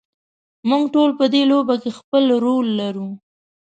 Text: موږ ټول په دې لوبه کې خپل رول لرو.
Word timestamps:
موږ 0.69 0.83
ټول 0.93 1.09
په 1.19 1.25
دې 1.33 1.43
لوبه 1.51 1.75
کې 1.81 1.91
خپل 1.99 2.23
رول 2.43 2.67
لرو. 2.81 3.09